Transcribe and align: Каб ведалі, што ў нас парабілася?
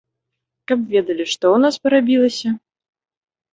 Каб 0.71 0.79
ведалі, 0.93 1.27
што 1.35 1.45
ў 1.51 1.57
нас 1.67 1.75
парабілася? 1.85 2.49